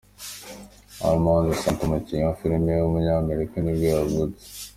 [1.07, 4.43] Armand Assante, umukinnyi wa film w’umunyamerika nibwo yavutse.